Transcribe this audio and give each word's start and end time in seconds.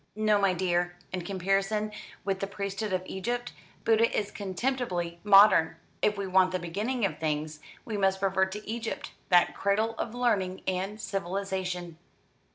"No, 0.15 0.39
my 0.41 0.55
dear. 0.55 0.95
In 1.13 1.21
comparison 1.21 1.91
with 2.25 2.39
the 2.39 2.47
priesthood 2.47 2.91
of 2.91 3.03
Egypt, 3.05 3.53
Buddha 3.85 4.09
is 4.17 4.31
contemptibly 4.31 5.19
modern. 5.23 5.75
If 6.01 6.17
we 6.17 6.25
want 6.25 6.49
the 6.51 6.57
beginning 6.57 7.05
of 7.05 7.19
things, 7.19 7.59
we 7.85 7.97
must 7.97 8.19
revert 8.19 8.51
to 8.53 8.67
Egypt, 8.67 9.11
that 9.29 9.53
cradle 9.53 9.93
of 9.99 10.15
learning 10.15 10.63
and 10.65 10.99
civilisation." 10.99 11.99